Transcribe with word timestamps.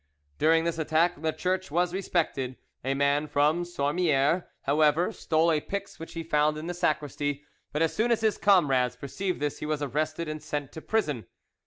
During 0.39 0.63
this 0.63 0.79
attack 0.79 1.21
the 1.21 1.31
church 1.31 1.69
was 1.69 1.93
respected; 1.93 2.57
a 2.83 2.95
man 2.95 3.27
from 3.27 3.63
Sornmieres, 3.63 4.41
however, 4.63 5.11
stole 5.11 5.51
a 5.51 5.61
pyx 5.61 5.99
which 5.99 6.13
he 6.15 6.23
found 6.23 6.57
in 6.57 6.65
the 6.65 6.73
sacristy, 6.73 7.43
but 7.71 7.83
as 7.83 7.93
soon 7.95 8.11
as 8.11 8.21
his 8.21 8.39
comrades 8.39 8.95
perceived 8.95 9.39
this 9.39 9.59
he 9.59 9.67
was 9.67 9.83
arrested 9.83 10.27
and 10.27 10.41
sent 10.41 10.71
to 10.71 10.81
prison. 10.81 11.27